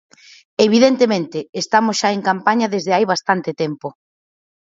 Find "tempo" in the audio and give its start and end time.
3.61-3.87